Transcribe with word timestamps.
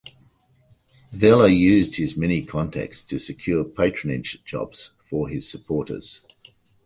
Velella 1.13 1.55
used 1.55 1.97
his 1.97 2.17
many 2.17 2.43
contacts 2.43 3.03
to 3.03 3.19
secure 3.19 3.63
patronage 3.63 4.43
jobs 4.43 4.93
for 5.07 5.29
his 5.29 5.47
supporters. 5.47 6.21